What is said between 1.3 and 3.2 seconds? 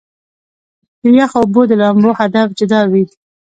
اوبو د لامبلو هدف جدا وي-